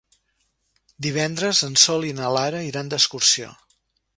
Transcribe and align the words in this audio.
Divendres 1.07 1.61
en 1.69 1.77
Sol 1.83 2.09
i 2.13 2.15
na 2.21 2.33
Lara 2.39 2.65
iran 2.71 2.93
d'excursió. 2.95 3.53